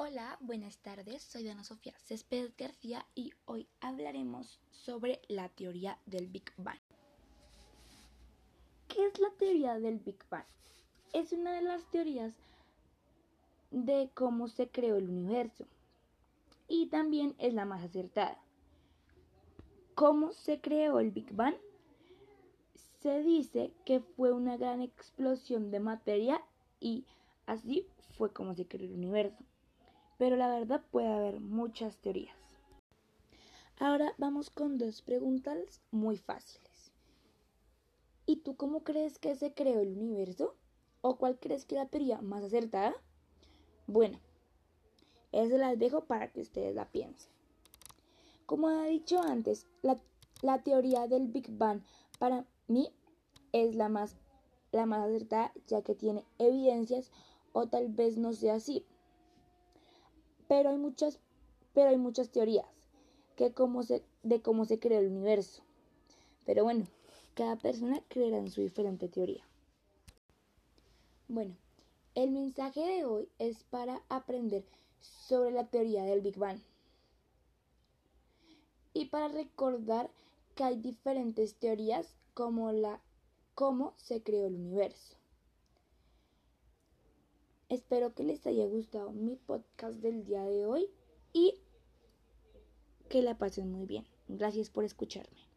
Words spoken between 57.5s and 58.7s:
o tal vez no sea